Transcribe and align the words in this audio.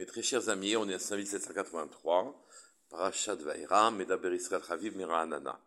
Mes 0.00 0.06
très 0.06 0.22
chers 0.22 0.48
amis, 0.48 0.76
on 0.76 0.88
est 0.88 0.94
à 0.94 0.98
5783, 0.98 2.46
Parashat 2.88 3.34
Vaïra, 3.34 3.90
Medaber 3.90 4.34
Israël 4.34 4.62
Chaviv 4.66 4.96
Miraanana. 4.96 5.60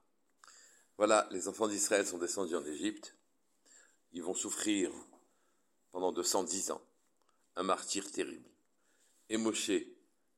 Voilà, 0.97 1.27
les 1.29 1.47
enfants 1.47 1.67
d'Israël 1.67 2.03
sont 2.03 2.17
descendus 2.17 2.55
en 2.55 2.65
Égypte. 2.65 3.15
Ils 4.11 4.23
vont 4.23 4.33
souffrir 4.33 4.91
pendant 5.91 6.11
210 6.11 6.71
ans 6.71 6.81
un 7.57 7.61
martyr 7.61 8.11
terrible. 8.11 8.49
Et 9.29 9.37
Moshe 9.37 9.69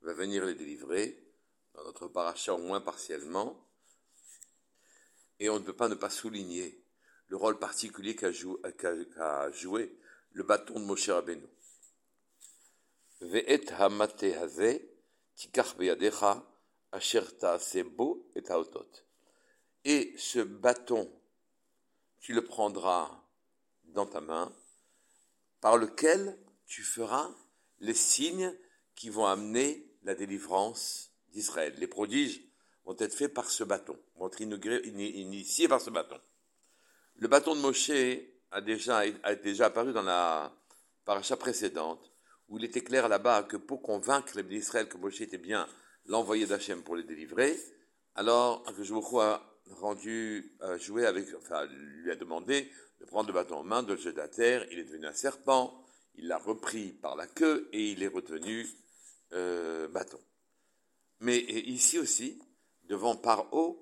va 0.02 0.12
venir 0.12 0.44
les 0.44 0.56
délivrer, 0.56 1.18
dans 1.74 1.86
notre 1.86 2.10
paracha 2.10 2.54
au 2.54 2.58
moins 2.58 2.82
partiellement. 2.82 3.66
Et 5.40 5.50
on 5.50 5.58
ne 5.58 5.64
peut 5.64 5.72
pas 5.72 5.88
ne 5.88 5.96
pas 5.96 6.10
souligner 6.10 6.84
le 7.28 7.38
rôle 7.38 7.60
particulier 7.60 8.14
qu'a 8.14 8.34
joué, 8.34 9.98
le 10.34 10.44
bâton 10.44 10.82
de 10.82 10.86
Moshe 10.86 11.10
Rabbeinu. 11.10 11.48
Et 19.84 20.14
ce 20.18 20.40
bâton, 20.40 21.12
tu 22.20 22.34
le 22.34 22.44
prendras 22.44 23.24
dans 23.86 24.06
ta 24.06 24.22
main, 24.22 24.52
par 25.62 25.78
lequel 25.78 26.38
tu 26.66 26.84
feras 26.84 27.30
les 27.80 27.94
signes 27.94 28.54
qui 28.96 29.10
vont 29.10 29.26
amener 29.26 29.86
la 30.04 30.16
délivrance 30.16 31.12
d'Israël. 31.30 31.74
Les 31.78 31.88
prodiges 31.88 32.42
vont 32.86 32.96
être 33.00 33.14
faits 33.14 33.34
par 33.34 33.50
ce 33.50 33.64
bâton, 33.64 33.98
vont 34.16 34.28
être 34.28 34.42
initiés 34.42 35.68
par 35.68 35.82
ce 35.82 35.90
bâton. 35.90 36.20
Le 37.16 37.28
bâton 37.28 37.56
de 37.56 37.62
Moshe 37.62 37.92
a 38.52 38.62
déjà, 38.62 39.04
a 39.24 39.36
déjà 39.36 39.66
apparu 39.68 39.94
dans 39.94 40.04
la 40.04 40.56
paracha 41.06 41.38
précédente 41.38 42.15
où 42.50 42.58
il 42.58 42.66
était 42.66 42.82
clair 42.82 43.08
là-bas 43.08 43.44
que 43.44 43.58
pour 43.58 43.82
convaincre 43.82 44.34
les 44.36 44.44
d'Israël 44.44 44.88
que 44.88 44.98
Moshe 44.98 45.22
était 45.22 45.38
bien 45.38 45.68
l'envoyé 46.06 46.46
d'Hachem 46.46 46.84
pour 46.84 46.96
les 46.96 47.04
délivrer, 47.04 47.58
alors 48.16 48.64
Akashboko 48.68 49.20
a 49.20 49.56
rendu 49.72 50.56
euh, 50.62 50.78
jouer 50.78 51.06
avec, 51.06 51.28
enfin, 51.38 51.66
lui 51.66 52.12
a 52.12 52.16
demandé 52.16 52.72
de 53.00 53.06
prendre 53.06 53.28
le 53.28 53.34
bâton 53.34 53.58
en 53.58 53.64
main, 53.64 53.84
de 53.84 53.94
le 53.94 54.00
jeter 54.00 54.22
à 54.22 54.28
terre. 54.28 54.66
Il 54.72 54.80
est 54.80 54.84
devenu 54.86 55.08
un 55.08 55.14
serpent. 55.14 55.82
Il 56.16 56.28
l'a 56.28 56.38
repris 56.38 56.94
par 56.94 57.16
la 57.16 57.28
queue 57.28 57.70
et 57.74 57.92
il 57.92 58.04
est 58.04 58.08
retenu 58.08 58.68
euh, 59.34 59.88
bâton. 59.90 60.20
Mais 61.20 61.38
ici 61.40 62.00
aussi, 62.00 62.42
devant 62.84 63.16
Paro, 63.16 63.82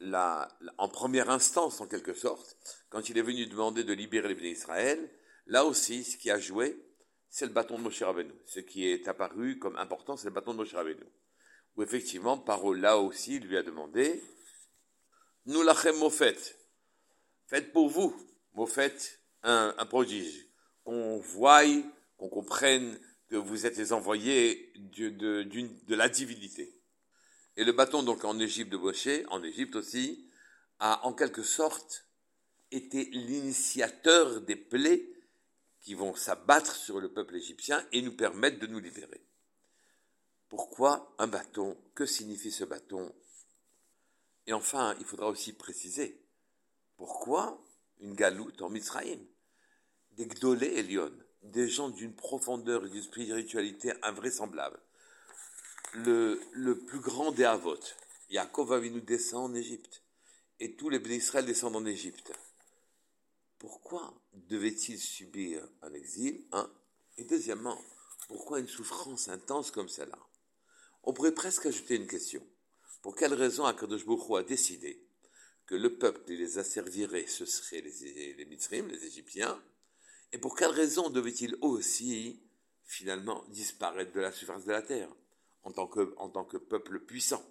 la, 0.00 0.48
en 0.78 0.88
première 0.88 1.30
instance 1.30 1.80
en 1.80 1.86
quelque 1.86 2.14
sorte, 2.14 2.56
quand 2.88 3.08
il 3.08 3.18
est 3.18 3.22
venu 3.22 3.46
demander 3.46 3.84
de 3.84 3.92
libérer 3.92 4.28
les 4.28 4.34
d'Israël, 4.34 5.10
là 5.46 5.64
aussi, 5.64 6.04
ce 6.04 6.16
qui 6.16 6.30
a 6.30 6.38
joué, 6.38 6.76
c'est 7.34 7.46
le 7.46 7.52
bâton 7.52 7.78
de 7.78 7.82
Moshe 7.82 8.00
Rabbeinu. 8.00 8.32
Ce 8.46 8.60
qui 8.60 8.86
est 8.86 9.08
apparu 9.08 9.58
comme 9.58 9.74
important, 9.76 10.16
c'est 10.16 10.28
le 10.28 10.30
bâton 10.30 10.52
de 10.52 10.58
Moshe 10.58 10.72
Rabbeinu. 10.72 11.02
Où 11.74 11.82
effectivement, 11.82 12.38
Paro 12.38 12.72
là 12.72 12.96
aussi 12.96 13.40
lui 13.40 13.56
a 13.56 13.64
demandé, 13.64 14.22
nous 15.46 15.62
lachem 15.62 15.98
mofet, 15.98 16.36
faites 17.48 17.72
pour 17.72 17.88
vous, 17.88 18.14
mofet, 18.52 18.94
un, 19.42 19.74
un 19.76 19.84
prodige, 19.84 20.46
qu'on 20.84 21.18
voie, 21.18 21.64
qu'on 22.18 22.28
comprenne 22.28 23.00
que 23.28 23.34
vous 23.34 23.66
êtes 23.66 23.78
les 23.78 23.92
envoyés 23.92 24.72
de, 24.76 25.08
de, 25.08 25.42
de 25.42 25.94
la 25.96 26.08
divinité. 26.08 26.80
Et 27.56 27.64
le 27.64 27.72
bâton 27.72 28.04
donc 28.04 28.24
en 28.24 28.38
Égypte 28.38 28.70
de 28.70 28.76
Moshe, 28.76 29.08
en 29.26 29.42
Égypte 29.42 29.74
aussi, 29.74 30.30
a 30.78 31.04
en 31.04 31.12
quelque 31.12 31.42
sorte 31.42 32.06
été 32.70 33.06
l'initiateur 33.06 34.40
des 34.42 34.54
plaies 34.54 35.13
qui 35.84 35.94
vont 35.94 36.14
s'abattre 36.16 36.74
sur 36.74 36.98
le 36.98 37.12
peuple 37.12 37.36
égyptien 37.36 37.86
et 37.92 38.02
nous 38.02 38.16
permettre 38.16 38.58
de 38.58 38.66
nous 38.66 38.80
libérer. 38.80 39.22
Pourquoi 40.48 41.14
un 41.18 41.26
bâton? 41.26 41.76
Que 41.94 42.06
signifie 42.06 42.50
ce 42.50 42.64
bâton? 42.64 43.14
Et 44.46 44.52
enfin, 44.52 44.96
il 44.98 45.04
faudra 45.04 45.28
aussi 45.28 45.52
préciser 45.52 46.20
pourquoi 46.96 47.62
une 48.00 48.14
galoute 48.14 48.62
en 48.62 48.70
Mitzrayim 48.70 49.20
Des 50.12 50.26
Gdolé 50.26 50.66
et 50.66 50.82
Lyon, 50.82 51.12
des 51.42 51.68
gens 51.68 51.90
d'une 51.90 52.14
profondeur 52.14 52.86
et 52.86 52.88
d'une 52.88 53.02
spiritualité 53.02 53.92
invraisemblable. 54.02 54.80
Le, 55.92 56.40
plus 56.86 57.00
grand 57.00 57.30
des 57.30 57.44
Havot, 57.44 57.78
Yaakov 58.30 58.84
nous 58.86 59.00
descend 59.00 59.50
en 59.50 59.54
Égypte, 59.54 60.02
et 60.60 60.76
tous 60.76 60.88
les 60.88 60.98
Israël 61.14 61.46
descendent 61.46 61.76
en 61.76 61.86
Égypte. 61.86 62.32
Pourquoi 63.58 64.14
devait-il 64.32 64.98
subir 64.98 65.66
un 65.82 65.92
exil 65.94 66.46
un, 66.52 66.70
Et 67.16 67.24
deuxièmement, 67.24 67.80
pourquoi 68.28 68.60
une 68.60 68.68
souffrance 68.68 69.28
intense 69.28 69.70
comme 69.70 69.88
celle-là? 69.88 70.18
On 71.02 71.12
pourrait 71.12 71.34
presque 71.34 71.66
ajouter 71.66 71.96
une 71.96 72.06
question. 72.06 72.46
Pour 73.02 73.14
quelle 73.14 73.34
raison 73.34 73.64
Akadosh 73.64 74.04
a 74.36 74.42
décidé 74.42 75.06
que 75.66 75.74
le 75.74 75.98
peuple 75.98 76.24
qui 76.24 76.36
les 76.36 76.58
asservirait, 76.58 77.26
ce 77.26 77.44
seraient 77.44 77.82
les, 77.82 78.34
les 78.34 78.44
les 78.44 79.04
Égyptiens? 79.04 79.62
Et 80.32 80.38
pour 80.38 80.56
quelle 80.56 80.70
raison 80.70 81.10
devait-il 81.10 81.56
aussi, 81.60 82.42
finalement, 82.84 83.44
disparaître 83.48 84.12
de 84.12 84.20
la 84.20 84.32
surface 84.32 84.64
de 84.64 84.72
la 84.72 84.82
terre 84.82 85.14
en 85.62 85.70
tant 85.72 85.86
que 85.86 86.56
peuple 86.56 87.00
puissant? 87.00 87.44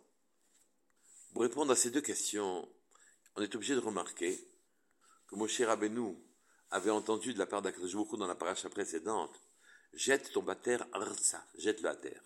Pour 1.34 1.44
répondre 1.44 1.72
à 1.72 1.76
ces 1.76 1.90
deux 1.90 2.02
questions, 2.02 2.68
on 3.36 3.42
est 3.42 3.56
obligé 3.56 3.74
de 3.74 3.80
remarquer 3.80 4.40
Moshe 5.36 5.62
Rabbeinu 5.62 6.16
avait 6.72 6.90
entendu 6.90 7.34
de 7.34 7.40
la 7.40 7.46
part 7.46 7.62
d'Akadosh 7.62 7.94
dans 7.94 8.28
la 8.28 8.36
paracha 8.36 8.70
précédente, 8.70 9.40
jette 9.94 10.32
ton 10.32 10.42
bâtère 10.42 10.88
arza, 10.92 11.46
jette-le 11.58 11.90
à 11.90 11.96
terre. 11.96 12.24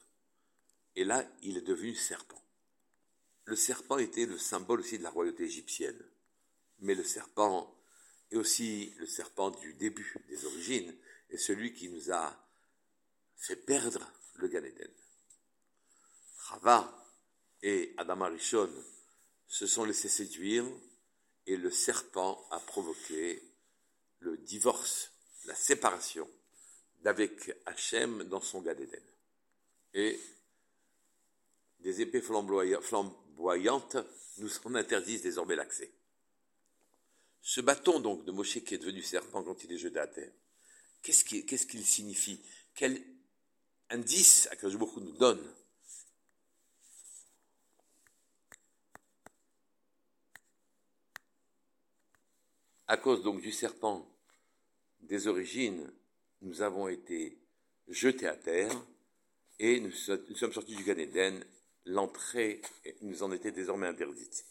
Et 0.95 1.03
là, 1.03 1.25
il 1.43 1.57
est 1.57 1.61
devenu 1.61 1.95
serpent. 1.95 2.41
Le 3.45 3.55
serpent 3.55 3.97
était 3.97 4.25
le 4.25 4.37
symbole 4.37 4.79
aussi 4.79 4.97
de 4.97 5.03
la 5.03 5.09
royauté 5.09 5.43
égyptienne. 5.43 6.01
Mais 6.79 6.95
le 6.95 7.03
serpent 7.03 7.73
est 8.31 8.35
aussi 8.35 8.93
le 8.97 9.05
serpent 9.05 9.51
du 9.51 9.73
début, 9.73 10.15
des 10.27 10.45
origines, 10.45 10.93
et 11.29 11.37
celui 11.37 11.73
qui 11.73 11.89
nous 11.89 12.11
a 12.11 12.35
fait 13.37 13.55
perdre 13.55 14.11
le 14.35 14.47
Gan 14.47 14.63
Eden. 14.63 14.91
Et 17.63 17.93
Adam 17.97 18.21
Arishon 18.21 18.69
se 19.47 19.67
sont 19.67 19.85
laissés 19.85 20.09
séduire 20.09 20.65
et 21.47 21.55
le 21.57 21.71
serpent 21.71 22.45
a 22.51 22.59
provoqué 22.59 23.41
le 24.19 24.37
divorce, 24.37 25.11
la 25.45 25.55
séparation 25.55 26.29
d'avec 27.01 27.57
Hachem 27.65 28.25
dans 28.25 28.41
son 28.41 28.61
Gan 28.61 28.75
Et 29.93 30.19
des 31.79 32.01
épées 32.01 32.21
flamboyantes 32.21 33.97
nous 34.39 34.49
en 34.65 34.75
interdisent 34.75 35.21
désormais 35.21 35.55
l'accès. 35.55 35.91
Ce 37.41 37.61
bâton 37.61 38.01
donc 38.01 38.25
de 38.25 38.31
Moshe 38.31 38.59
qui 38.59 38.75
est 38.75 38.79
devenu 38.79 39.01
serpent 39.01 39.41
quand 39.41 39.63
il 39.63 39.71
est 39.71 39.77
jeté 39.77 39.99
à 39.99 40.07
terre, 40.07 40.31
qu'est-ce 41.01 41.65
qu'il 41.65 41.85
signifie? 41.85 42.41
Quel 42.75 43.01
indice 43.89 44.49
à 44.51 44.69
beaucoup 44.69 44.99
nous 44.99 45.13
donne 45.13 45.41
À 52.89 52.95
cause 52.95 53.21
donc 53.21 53.41
du 53.41 53.51
serpent 53.51 54.09
des 55.01 55.27
origines, 55.27 55.91
nous 56.41 56.61
avons 56.61 56.87
été 56.87 57.37
jetés 57.89 58.27
à 58.27 58.37
terre 58.37 58.71
et 59.59 59.81
nous, 59.81 59.91
sommes 59.91 60.53
sortis 60.53 60.75
du 60.75 60.83
Gan 60.85 60.97
Eden. 60.97 61.45
L'entrée 61.83 62.61
nous 63.01 63.23
en 63.23 63.33
était 63.33 63.51
désormais 63.51 63.87
interdite. 63.87 64.45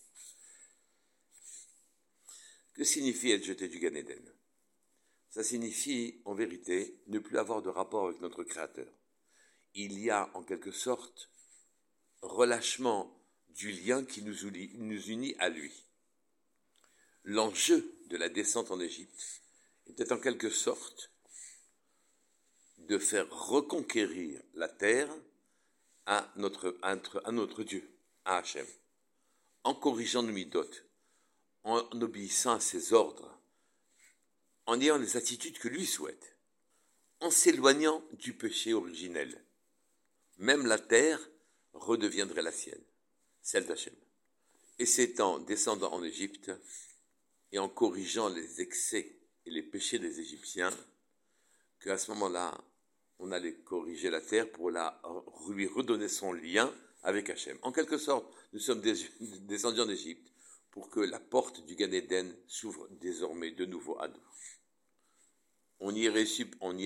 Que 2.75 2.85
signifie 2.85 3.31
être 3.31 3.45
jeté 3.45 3.69
du 3.69 3.79
Gan 3.79 3.95
Eden? 3.95 4.23
Ça 5.31 5.43
signifie, 5.43 6.21
en 6.27 6.35
vérité, 6.35 7.01
ne 7.07 7.19
plus 7.19 7.39
avoir 7.39 7.63
de 7.63 7.71
rapport 7.71 8.09
avec 8.09 8.21
notre 8.21 8.45
Créateur. 8.45 8.91
Il 9.75 9.99
y 9.99 10.11
a, 10.11 10.31
en 10.35 10.43
quelque 10.43 10.73
sorte, 10.73 11.31
relâchement 12.21 13.19
du 13.49 13.73
lien 13.73 14.05
qui 14.05 14.23
nous 14.23 14.47
unit 14.47 15.35
à 15.39 15.49
lui. 15.49 15.73
L'enjeu 17.25 17.96
de 18.07 18.17
la 18.17 18.29
descente 18.29 18.71
en 18.71 18.81
Égypte 18.81 19.43
était 19.87 20.13
en 20.13 20.19
quelque 20.19 20.51
sorte 20.51 21.11
de 22.79 22.99
faire 22.99 23.29
reconquérir 23.31 24.41
la 24.55 24.69
terre 24.69 25.13
à 26.07 26.33
notre, 26.37 27.63
Dieu, 27.65 27.91
à 28.25 28.39
Hachem, 28.39 28.67
en 29.65 29.75
corrigeant 29.75 30.23
nos 30.23 30.33
midotes, 30.33 30.85
en 31.65 31.79
obéissant 32.01 32.53
à 32.53 32.61
ses 32.61 32.93
ordres, 32.93 33.37
en 34.67 34.81
ayant 34.81 34.99
les 34.99 35.17
attitudes 35.17 35.59
que 35.59 35.69
lui 35.69 35.87
souhaite, 35.87 36.37
en 37.21 37.31
s'éloignant 37.31 38.05
du 38.13 38.35
péché 38.35 38.73
originel. 38.73 39.43
Même 40.39 40.67
la 40.67 40.79
terre 40.79 41.21
redeviendrait 41.73 42.43
la 42.43 42.53
sienne, 42.53 42.85
celle 43.43 43.67
d'Hachem. 43.67 43.95
Et 44.79 44.87
c'est 44.87 45.21
en 45.21 45.39
descendant 45.39 45.93
en 45.93 46.05
Égypte 46.05 46.53
et 47.53 47.59
en 47.59 47.69
corrigeant 47.69 48.29
les 48.29 48.61
excès 48.61 49.17
et 49.45 49.51
les 49.51 49.63
péchés 49.63 49.99
des 49.99 50.21
Égyptiens, 50.21 50.73
qu'à 51.81 51.99
ce 51.99 52.11
moment-là, 52.13 52.59
on 53.19 53.31
allait 53.33 53.55
corriger 53.55 54.11
la 54.11 54.21
terre 54.21 54.51
pour 54.51 54.71
la, 54.71 55.01
lui 55.51 55.67
redonner 55.67 56.09
son 56.09 56.33
lien 56.33 56.73
avec 57.03 57.31
Hachem. 57.31 57.59
En 57.63 57.73
quelque 57.73 57.99
sorte, 57.99 58.27
nous 58.53 58.59
sommes 58.59 58.81
descendus 59.43 59.81
en 59.81 59.89
Égypte 59.89 60.33
pour 60.71 60.91
que 60.91 61.01
la 61.01 61.21
porte 61.21 61.65
du 61.65 61.77
Gan 61.77 61.93
Eden 61.93 62.35
s'ouvre 62.47 62.89
désormais 63.01 63.53
de 63.53 63.65
nouveau 63.65 63.99
à 63.99 64.09
nous. 64.09 64.21
On 65.81 65.95
y, 65.95 66.09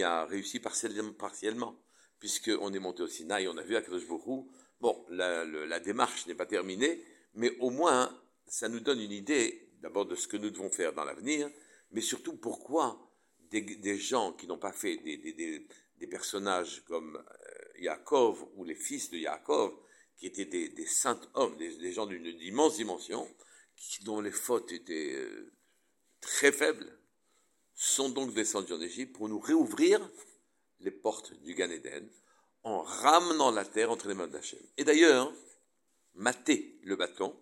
a 0.02 0.24
réussi 0.26 0.60
partiellement, 0.60 1.76
puisqu'on 2.18 2.72
est 2.72 2.78
monté 2.78 3.02
au 3.02 3.06
Sinaï, 3.06 3.48
on 3.48 3.56
a 3.56 3.62
vu 3.62 3.76
Akadosh 3.76 4.06
Borou. 4.06 4.50
Bon, 4.80 5.04
la, 5.10 5.44
la 5.44 5.80
démarche 5.80 6.26
n'est 6.26 6.34
pas 6.34 6.46
terminée, 6.46 7.04
mais 7.34 7.56
au 7.58 7.70
moins, 7.70 8.16
ça 8.46 8.68
nous 8.68 8.80
donne 8.80 9.00
une 9.00 9.12
idée 9.12 9.69
d'abord 9.80 10.06
de 10.06 10.14
ce 10.14 10.28
que 10.28 10.36
nous 10.36 10.50
devons 10.50 10.70
faire 10.70 10.92
dans 10.92 11.04
l'avenir, 11.04 11.50
mais 11.92 12.00
surtout 12.00 12.36
pourquoi 12.36 13.10
des, 13.50 13.98
gens 13.98 14.32
qui 14.32 14.46
n'ont 14.46 14.58
pas 14.58 14.72
fait 14.72 14.96
des, 14.98 16.06
personnages 16.08 16.82
comme 16.86 17.16
euh, 17.16 17.80
Yaakov 17.80 18.46
ou 18.56 18.64
les 18.64 18.74
fils 18.74 19.10
de 19.10 19.18
Yaakov, 19.18 19.76
qui 20.16 20.26
étaient 20.26 20.44
des, 20.44 20.86
saints 20.86 21.20
hommes, 21.34 21.56
des, 21.56 21.92
gens 21.92 22.06
d'une 22.06 22.26
immense 22.40 22.76
dimension, 22.76 23.28
dont 24.02 24.20
les 24.20 24.30
fautes 24.30 24.70
étaient 24.72 25.14
euh, 25.14 25.52
très 26.20 26.52
faibles, 26.52 26.98
sont 27.74 28.10
donc 28.10 28.34
descendus 28.34 28.72
en 28.74 28.80
Égypte 28.80 29.14
pour 29.14 29.28
nous 29.28 29.40
réouvrir 29.40 30.10
les 30.80 30.90
portes 30.90 31.32
du 31.42 31.54
Gan 31.54 31.70
Eden 31.70 32.08
en 32.62 32.82
ramenant 32.82 33.50
la 33.50 33.64
terre 33.64 33.90
entre 33.90 34.08
les 34.08 34.14
mains 34.14 34.28
d'Hachem. 34.28 34.60
Et 34.76 34.84
d'ailleurs, 34.84 35.32
mater 36.14 36.78
le 36.82 36.96
bâton, 36.96 37.34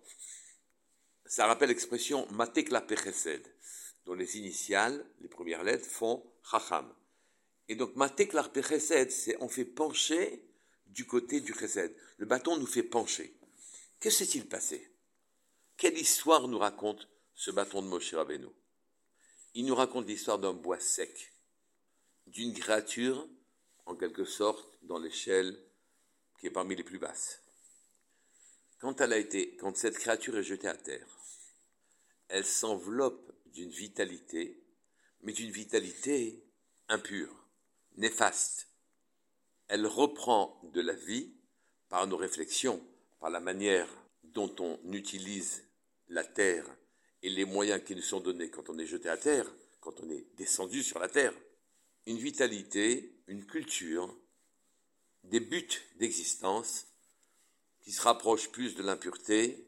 ça 1.29 1.45
rappelle 1.45 1.69
l'expression 1.69 2.25
matek 2.31 2.71
la 2.71 2.81
pechesed, 2.81 3.45
dont 4.05 4.15
les 4.15 4.39
initiales, 4.39 5.05
les 5.21 5.27
premières 5.27 5.63
lettres, 5.63 5.85
font 5.85 6.25
chacham. 6.43 6.91
Et 7.67 7.75
donc 7.75 7.95
matek 7.95 8.33
la 8.33 8.43
pechesed, 8.43 9.11
c'est 9.11 9.37
on 9.39 9.47
fait 9.47 9.63
pencher 9.63 10.43
du 10.87 11.05
côté 11.05 11.39
du 11.39 11.53
chesed. 11.53 11.95
Le 12.17 12.25
bâton 12.25 12.57
nous 12.57 12.65
fait 12.65 12.81
pencher. 12.81 13.37
Que 13.99 14.09
s'est-il 14.09 14.47
passé? 14.47 14.91
Quelle 15.77 15.99
histoire 15.99 16.47
nous 16.47 16.57
raconte 16.57 17.07
ce 17.35 17.51
bâton 17.51 17.83
de 17.83 17.87
Moshe 17.87 18.15
Rabbeinu? 18.15 18.47
Il 19.53 19.67
nous 19.67 19.75
raconte 19.75 20.07
l'histoire 20.07 20.39
d'un 20.39 20.53
bois 20.53 20.79
sec, 20.79 21.31
d'une 22.25 22.55
créature, 22.55 23.29
en 23.85 23.95
quelque 23.95 24.25
sorte, 24.25 24.67
dans 24.81 24.97
l'échelle 24.97 25.63
qui 26.39 26.47
est 26.47 26.51
parmi 26.51 26.75
les 26.75 26.83
plus 26.83 26.97
basses. 26.97 27.43
Quand 28.79 29.01
elle 29.01 29.11
a 29.13 29.17
été, 29.17 29.57
quand 29.57 29.75
cette 29.75 29.97
créature 29.97 30.37
est 30.37 30.43
jetée 30.43 30.69
à 30.69 30.75
terre, 30.75 31.07
elle 32.29 32.45
s'enveloppe 32.45 33.33
d'une 33.47 33.69
vitalité, 33.69 34.63
mais 35.21 35.33
d'une 35.33 35.51
vitalité 35.51 36.41
impure, 36.87 37.45
néfaste. 37.97 38.69
Elle 39.67 39.85
reprend 39.85 40.61
de 40.73 40.79
la 40.79 40.93
vie 40.93 41.33
par 41.89 42.07
nos 42.07 42.15
réflexions, 42.15 42.81
par 43.19 43.29
la 43.29 43.41
manière 43.41 43.89
dont 44.23 44.55
on 44.59 44.79
utilise 44.93 45.65
la 46.07 46.23
terre 46.23 46.65
et 47.21 47.29
les 47.29 47.45
moyens 47.45 47.83
qui 47.83 47.95
nous 47.95 48.01
sont 48.01 48.21
donnés 48.21 48.49
quand 48.49 48.69
on 48.69 48.79
est 48.79 48.85
jeté 48.85 49.09
à 49.09 49.17
terre, 49.17 49.51
quand 49.81 49.99
on 49.99 50.09
est 50.09 50.25
descendu 50.37 50.83
sur 50.83 50.99
la 50.99 51.09
terre. 51.09 51.33
Une 52.05 52.17
vitalité, 52.17 53.13
une 53.27 53.45
culture, 53.45 54.15
des 55.25 55.41
buts 55.41 55.67
d'existence 55.97 56.88
qui 57.89 57.95
se 57.95 58.03
rapproche 58.03 58.51
plus 58.51 58.75
de 58.75 58.83
l'impureté 58.83 59.67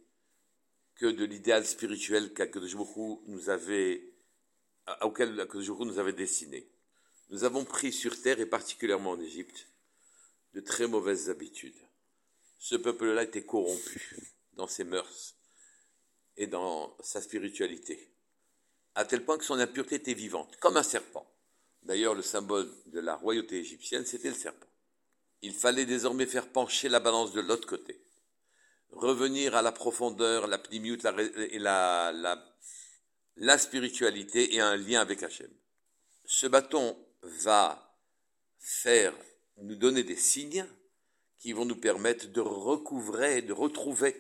que 0.94 1.08
de 1.08 1.26
l'idéal 1.26 1.66
spirituel 1.66 2.32
nous 3.26 3.50
avait, 3.50 4.14
auquel 5.02 5.48
nous 5.56 5.98
avait 5.98 6.14
destiné. 6.14 6.70
Nous 7.32 7.46
avons 7.46 7.66
pris 7.66 7.92
sur 7.92 8.22
terre, 8.22 8.40
et 8.40 8.46
particulièrement 8.46 9.10
en 9.10 9.20
Égypte, 9.20 9.70
de 10.54 10.62
très 10.62 10.86
mauvaises 10.86 11.32
habitudes. 11.32 11.82
Ce 12.60 12.76
peuple-là 12.76 13.24
était 13.24 13.44
corrompu 13.44 14.36
dans 14.54 14.68
ses 14.68 14.84
mœurs 14.84 15.34
et 16.38 16.46
dans 16.46 16.96
sa 17.00 17.22
spiritualité, 17.22 18.14
à 18.94 19.04
tel 19.04 19.26
point 19.26 19.40
que 19.40 19.46
son 19.46 19.58
impureté 19.58 19.96
était 19.96 20.14
vivante, 20.14 20.58
comme 20.58 20.78
un 20.78 20.84
serpent. 20.84 21.26
D'ailleurs, 21.82 22.14
le 22.14 22.22
symbole 22.22 22.72
de 22.86 23.00
la 23.00 23.16
royauté 23.16 23.58
égyptienne, 23.58 24.06
c'était 24.06 24.30
le 24.30 24.36
serpent. 24.36 24.68
Il 25.42 25.56
fallait 25.56 25.88
désormais 25.88 26.28
faire 26.28 26.52
pencher 26.52 26.88
la 26.88 27.00
balance 27.00 27.34
de 27.34 27.42
l'autre 27.42 27.68
côté. 27.68 28.00
Revenir 28.92 29.56
à 29.56 29.62
la 29.62 29.72
profondeur, 29.72 30.48
la 30.48 30.58
pnimiut 30.58 31.00
la, 31.04 32.12
la, 33.36 33.58
spiritualité 33.58 34.56
et 34.56 34.62
un 34.62 34.76
lien 34.76 35.00
avec 35.00 35.24
Hachem. 35.24 35.52
Ce 36.26 36.48
bâton 36.48 36.98
va 37.44 37.98
faire, 38.60 39.14
nous 39.58 39.76
donner 39.76 40.04
des 40.04 40.16
signes 40.16 40.66
qui 41.40 41.54
vont 41.54 41.66
nous 41.66 41.76
permettre 41.76 42.28
de 42.28 42.42
recouvrer, 42.42 43.42
de 43.42 43.54
retrouver 43.54 44.16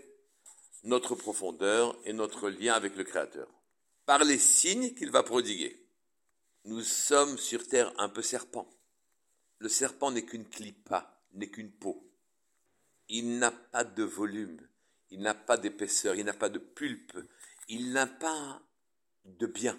notre 0.83 1.15
profondeur 1.15 1.95
et 2.05 2.13
notre 2.13 2.49
lien 2.49 2.73
avec 2.73 2.95
le 2.95 3.03
Créateur. 3.03 3.47
Par 4.05 4.23
les 4.23 4.39
signes 4.39 4.93
qu'il 4.95 5.11
va 5.11 5.23
prodiguer. 5.23 5.77
Nous 6.65 6.81
sommes 6.81 7.37
sur 7.37 7.67
terre 7.67 7.93
un 7.97 8.09
peu 8.09 8.21
serpent. 8.21 8.67
Le 9.59 9.69
serpent 9.69 10.11
n'est 10.11 10.25
qu'une 10.25 10.47
clipa, 10.47 11.23
n'est 11.33 11.49
qu'une 11.49 11.71
peau. 11.71 12.10
Il 13.13 13.39
n'a 13.39 13.51
pas 13.51 13.83
de 13.83 14.03
volume, 14.03 14.65
il 15.09 15.19
n'a 15.19 15.33
pas 15.33 15.57
d'épaisseur, 15.57 16.15
il 16.15 16.23
n'a 16.23 16.33
pas 16.33 16.47
de 16.47 16.59
pulpe, 16.59 17.17
il 17.67 17.91
n'a 17.91 18.07
pas 18.07 18.61
de 19.25 19.47
bien. 19.47 19.77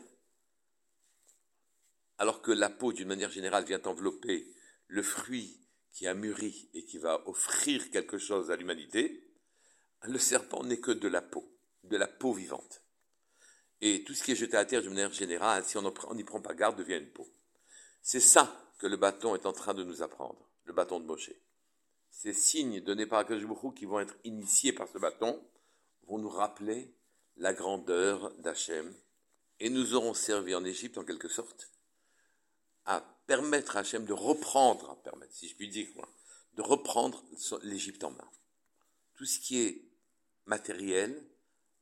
Alors 2.18 2.42
que 2.42 2.52
la 2.52 2.68
peau, 2.68 2.92
d'une 2.92 3.08
manière 3.08 3.30
générale, 3.30 3.64
vient 3.64 3.80
envelopper 3.86 4.46
le 4.86 5.02
fruit 5.02 5.58
qui 5.92 6.06
a 6.06 6.12
mûri 6.12 6.68
et 6.74 6.84
qui 6.84 6.98
va 6.98 7.26
offrir 7.26 7.90
quelque 7.90 8.18
chose 8.18 8.50
à 8.50 8.56
l'humanité, 8.56 9.26
le 10.02 10.18
serpent 10.18 10.62
n'est 10.64 10.80
que 10.80 10.90
de 10.90 11.08
la 11.08 11.22
peau, 11.22 11.50
de 11.84 11.96
la 11.96 12.08
peau 12.08 12.34
vivante. 12.34 12.82
Et 13.80 14.04
tout 14.04 14.12
ce 14.12 14.24
qui 14.24 14.32
est 14.32 14.36
jeté 14.36 14.58
à 14.58 14.66
terre 14.66 14.82
d'une 14.82 14.90
manière 14.90 15.10
générale, 15.10 15.64
si 15.64 15.78
on 15.78 16.14
n'y 16.14 16.24
prend 16.24 16.42
pas 16.42 16.52
garde, 16.54 16.76
devient 16.76 16.98
une 16.98 17.10
peau. 17.10 17.32
C'est 18.02 18.20
ça 18.20 18.70
que 18.78 18.86
le 18.86 18.98
bâton 18.98 19.34
est 19.34 19.46
en 19.46 19.54
train 19.54 19.72
de 19.72 19.84
nous 19.84 20.02
apprendre, 20.02 20.50
le 20.64 20.74
bâton 20.74 21.00
de 21.00 21.06
Moshe. 21.06 21.30
Ces 22.12 22.34
signes 22.34 22.80
donnés 22.80 23.06
par 23.06 23.20
Akashbuchou 23.20 23.72
qui 23.72 23.86
vont 23.86 23.98
être 23.98 24.16
initiés 24.22 24.72
par 24.72 24.86
ce 24.86 24.98
bâton 24.98 25.42
vont 26.06 26.18
nous 26.18 26.28
rappeler 26.28 26.94
la 27.36 27.54
grandeur 27.54 28.30
d'Hachem 28.38 28.94
et 29.58 29.70
nous 29.70 29.94
auront 29.94 30.14
servi 30.14 30.54
en 30.54 30.64
Égypte 30.64 30.98
en 30.98 31.04
quelque 31.04 31.28
sorte 31.28 31.70
à 32.84 33.00
permettre 33.26 33.76
à 33.76 33.80
Hachem 33.80 34.04
de 34.04 34.12
reprendre, 34.12 34.90
à 34.90 35.02
permettre, 35.02 35.34
si 35.34 35.48
je 35.48 35.56
puis 35.56 35.68
dire, 35.68 35.88
de 36.54 36.62
reprendre 36.62 37.24
l'Égypte 37.62 38.04
en 38.04 38.10
main. 38.10 38.30
Tout 39.14 39.24
ce 39.24 39.38
qui 39.40 39.62
est 39.62 39.82
matériel 40.46 41.24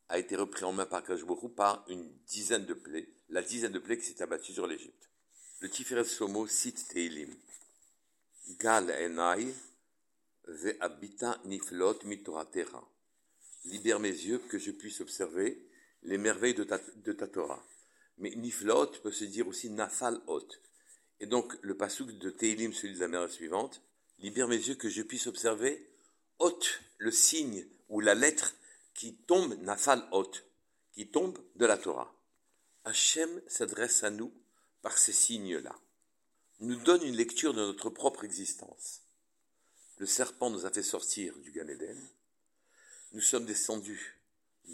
a 0.09 0.19
été 0.19 0.37
repris 0.37 0.64
en 0.64 0.73
main 0.73 0.87
par 0.87 1.00
Akashbuchou 1.00 1.49
par 1.49 1.85
une 1.88 2.09
dizaine 2.26 2.66
de 2.66 2.75
plaies, 2.75 3.09
la 3.31 3.43
dizaine 3.43 3.73
de 3.73 3.78
plaies 3.78 3.99
qui 3.99 4.07
s'est 4.07 4.23
abattue 4.23 4.52
sur 4.52 4.66
l'Égypte. 4.66 5.11
Le 5.59 5.69
Tiferet 5.69 6.04
Somo 6.04 6.47
cite 6.47 6.87
Teilim. 6.88 7.35
Gal 8.59 8.90
enai 8.90 9.54
ve 10.50 10.76
habita 10.80 11.40
niflot 11.45 12.04
mitoratera. 12.04 12.87
Libère 13.64 14.00
mes 14.00 14.11
yeux 14.11 14.38
que 14.38 14.59
je 14.59 14.71
puisse 14.71 15.00
observer 15.00 15.66
les 16.02 16.19
merveilles 16.19 16.54
de 16.54 16.64
ta, 16.64 17.28
Torah. 17.28 17.64
Mais 18.19 18.30
niflot 18.35 18.90
peut 19.02 19.12
se 19.12 19.25
dire 19.25 19.47
aussi 19.47 19.71
nafal 19.71 20.21
hot. 20.26 20.49
Et 21.21 21.26
donc 21.26 21.57
le 21.62 21.76
pasouk 21.76 22.12
de 22.12 22.30
Teilim, 22.30 22.73
celui 22.73 22.95
de 22.95 23.00
la 23.00 23.09
mère 23.09 23.30
suivante, 23.30 23.83
libère 24.19 24.49
mes 24.49 24.57
yeux 24.57 24.75
que 24.75 24.88
je 24.88 25.02
puisse 25.02 25.26
observer 25.26 25.88
hot, 26.38 26.61
le 26.99 27.11
signe 27.11 27.66
ou 27.88 28.00
la 28.00 28.14
lettre 28.14 28.54
qui 28.95 29.14
tombe, 29.14 29.54
nafal 29.61 30.07
hot, 30.12 30.33
qui 30.92 31.09
tombe 31.09 31.38
de 31.57 31.66
la 31.66 31.76
Torah. 31.76 32.14
Hachem 32.85 33.42
s'adresse 33.47 34.02
à 34.02 34.11
nous 34.11 34.33
par 34.83 34.97
ces 34.99 35.12
signes-là, 35.12 35.78
nous 36.61 36.76
donne 36.76 37.02
une 37.02 37.16
lecture 37.16 37.52
de 37.52 37.61
notre 37.61 37.90
propre 37.90 38.25
existence. 38.25 39.02
Le 40.00 40.07
serpent 40.07 40.49
nous 40.49 40.64
a 40.64 40.71
fait 40.71 40.83
sortir 40.83 41.37
du 41.40 41.52
Gan 41.52 41.69
Eden. 41.69 42.09
Nous 43.12 43.21
sommes 43.21 43.45
descendus 43.45 44.19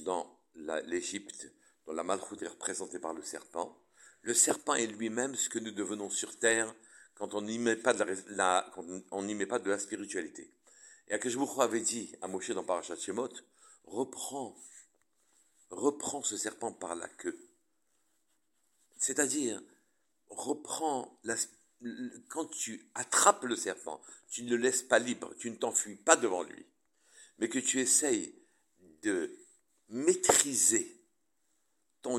dans 0.05 0.39
l'Égypte, 0.85 1.51
dont 1.85 1.95
la 1.95 2.05
malchoute 2.05 2.43
est 2.43 2.47
représentée 2.47 3.01
par 3.01 3.13
le 3.13 3.25
serpent. 3.25 3.77
Le 4.23 4.35
serpent 4.35 4.75
est 4.75 4.87
lui-même 4.87 5.35
ce 5.35 5.49
que 5.49 5.59
nous 5.59 5.73
devenons 5.73 6.11
sur 6.11 6.39
terre 6.39 6.73
quand 7.17 7.35
on 7.35 7.43
n'y 7.43 7.59
met 7.59 7.75
pas 7.75 7.93
de 7.93 8.05
la, 8.29 8.73
on 9.11 9.25
n'y 9.25 9.35
met 9.35 9.47
pas 9.47 9.59
de 9.59 9.69
la 9.69 9.81
spiritualité. 9.81 10.49
Et 11.09 11.15
avait 11.15 11.81
dit 11.81 12.15
à 12.23 12.29
Moshe 12.29 12.53
dans 12.53 12.63
Parashat 12.63 12.95
Shemot, 12.95 13.33
reprends, 13.83 14.57
reprends 15.71 16.23
ce 16.23 16.37
serpent 16.37 16.71
par 16.71 16.95
la 16.95 17.09
queue. 17.09 17.37
C'est-à-dire, 18.97 19.61
reprends 20.29 21.19
quand 22.29 22.47
tu 22.47 22.89
attrapes 22.95 23.45
le 23.45 23.57
serpent, 23.57 24.01
tu 24.29 24.43
ne 24.43 24.51
le 24.51 24.57
laisses 24.57 24.83
pas 24.83 24.99
libre, 24.99 25.35
tu 25.39 25.51
ne 25.51 25.57
t'enfuis 25.57 25.97
pas 25.97 26.17
devant 26.17 26.43
lui, 26.43 26.67
mais 27.39 27.49
que 27.49 27.59
tu 27.59 27.81
essayes 27.81 28.35
de 29.03 29.37
maîtriser 29.89 31.01
ton 32.03 32.19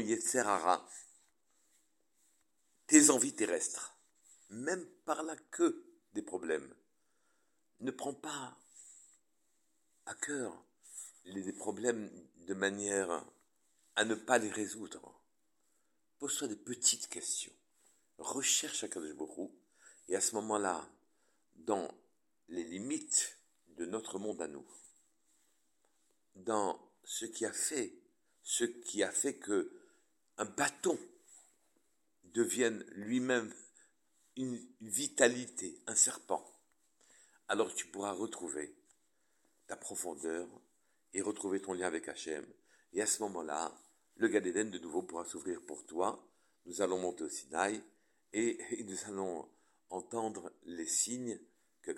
tes 2.88 3.10
envies 3.10 3.34
terrestres, 3.34 3.98
même 4.50 4.86
par 5.06 5.24
la 5.24 5.36
queue, 5.36 5.84
des 6.14 6.22
problèmes. 6.22 6.74
Ne 7.80 7.92
prends 7.92 8.14
pas 8.14 8.58
à 10.06 10.16
cœur 10.16 10.66
les 11.26 11.52
problèmes 11.52 12.10
de 12.48 12.54
manière 12.54 13.26
à 13.96 14.06
ne 14.06 14.16
pas 14.16 14.38
les 14.38 14.50
résoudre. 14.50 15.22
Pose-toi 16.20 16.48
des 16.48 16.56
petites 16.56 17.10
questions. 17.10 17.54
Recherche 18.18 18.84
à 18.84 18.88
Baruch 18.88 19.52
et 20.08 20.16
à 20.16 20.22
ce 20.22 20.36
moment-là, 20.36 20.90
dans 21.56 21.90
les 22.50 22.64
limites 22.64 23.38
de 23.78 23.86
notre 23.86 24.20
monde 24.20 24.42
à 24.42 24.48
nous, 24.48 24.66
dans 26.36 26.80
ce 27.04 27.26
qui 27.26 27.46
a 27.46 27.54
fait, 27.54 27.94
ce 28.44 28.64
qui 28.64 29.04
a 29.04 29.12
fait 29.12 29.38
que 29.38 29.72
un 30.38 30.46
bâton 30.46 30.98
devienne 32.24 32.84
lui-même 32.92 33.54
une 34.36 34.60
vitalité, 34.82 35.82
un 35.88 35.96
serpent, 35.96 36.46
alors 37.48 37.74
tu 37.74 37.88
pourras 37.88 38.12
retrouver 38.12 38.76
ta 39.68 39.76
profondeur 39.76 40.48
et 41.14 41.22
retrouver 41.22 41.62
ton 41.62 41.74
lien 41.74 41.88
avec 41.88 42.08
Hachem. 42.08 42.46
Et 42.94 43.02
à 43.02 43.06
ce 43.06 43.22
moment-là, 43.24 43.74
le 44.16 44.28
Gadéden 44.28 44.70
de 44.70 44.80
nouveau 44.80 45.02
pourra 45.02 45.26
s'ouvrir 45.26 45.62
pour 45.66 45.86
toi. 45.86 46.24
Nous 46.66 46.82
allons 46.82 47.00
monter 47.00 47.24
au 47.24 47.30
Sinaï 47.30 47.82
et, 48.34 48.58
nous 48.86 48.98
allons 49.06 49.48
entendre 49.90 50.52
les 50.66 50.86
signes 50.86 51.40
que 51.82 51.92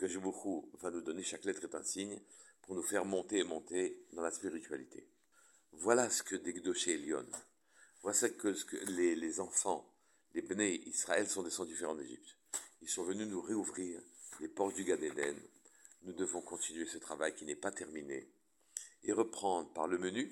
va 0.78 0.92
nous 0.92 1.02
donner. 1.02 1.24
Chaque 1.24 1.46
lettre 1.46 1.64
est 1.64 1.76
un 1.76 1.84
signe 1.84 2.20
pour 2.62 2.76
nous 2.76 2.84
faire 2.84 3.06
monter 3.06 3.40
et 3.40 3.44
monter 3.44 4.06
dans 4.14 4.22
la 4.22 4.32
spiritualité. 4.32 5.08
Voilà 5.72 6.10
ce 6.10 6.24
que 6.24 6.36
Degdoché 6.36 6.94
et 6.94 6.98
Lyon, 6.98 7.26
voilà 8.02 8.18
ce 8.18 8.28
que, 8.28 8.56
les, 8.88 9.40
enfants, 9.40 9.92
les 10.34 10.42
Bnei 10.42 10.84
Israël 10.86 11.28
sont 11.28 11.44
descendus 11.44 11.76
faire 11.76 11.90
en 11.90 12.00
Égypte. 12.00 12.38
Ils 12.82 12.90
sont 12.90 13.04
venus 13.04 13.28
nous 13.28 13.42
réouvrir 13.42 14.02
les 14.40 14.48
portes 14.48 14.76
du 14.76 14.84
Gan 14.84 14.98
Nous 16.04 16.14
devons 16.14 16.42
continuer 16.42 16.86
ce 16.86 16.98
travail 16.98 17.36
qui 17.36 17.46
n'est 17.46 17.56
pas 17.56 17.72
terminé 17.72 18.30
et 19.04 19.12
reprendre 19.12 19.72
par 19.74 19.88
le 19.88 19.98
menu, 19.98 20.32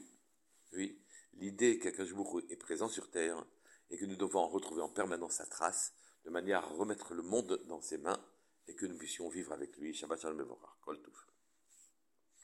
oui, 0.73 0.99
l'idée 1.35 1.79
qu'Akashbuk 1.79 2.49
est 2.49 2.57
présent 2.57 2.89
sur 2.89 3.09
terre 3.09 3.45
et 3.89 3.97
que 3.97 4.05
nous 4.05 4.15
devons 4.15 4.39
en 4.39 4.47
retrouver 4.47 4.81
en 4.81 4.89
permanence 4.89 5.33
sa 5.33 5.45
trace 5.45 5.93
de 6.25 6.29
manière 6.29 6.63
à 6.63 6.67
remettre 6.67 7.13
le 7.13 7.23
monde 7.23 7.63
dans 7.67 7.81
ses 7.81 7.97
mains 7.97 8.19
et 8.67 8.75
que 8.75 8.85
nous 8.85 8.97
puissions 8.97 9.29
vivre 9.29 9.53
avec 9.53 9.77
lui. 9.77 9.93
Shabbat 9.93 10.21
Shalom 10.21 10.45
Kol 10.81 10.99